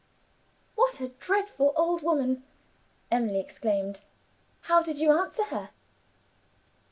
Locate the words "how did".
4.61-4.97